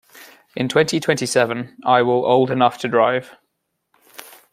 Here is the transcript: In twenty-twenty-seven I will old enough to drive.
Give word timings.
In 0.55 0.67
twenty-twenty-seven 0.67 1.77
I 1.85 2.01
will 2.01 2.25
old 2.25 2.49
enough 2.49 2.79
to 2.79 2.87
drive. 2.87 3.37